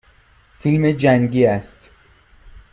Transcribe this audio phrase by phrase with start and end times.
[0.59, 1.91] فیلم جنگی است.